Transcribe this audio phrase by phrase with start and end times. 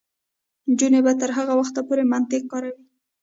[0.69, 2.83] نجونې به تر هغه وخته پورې منطق کاروي.